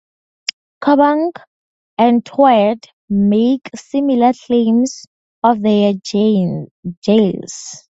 Coboconk 0.83 1.33
and 1.99 2.25
Tweed 2.25 2.87
make 3.07 3.69
similar 3.75 4.31
claims 4.33 5.05
of 5.43 5.61
their 5.61 5.93
jails. 6.03 7.79